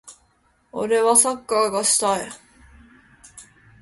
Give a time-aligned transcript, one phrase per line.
[0.71, 2.27] 俺はサッカーがしたい。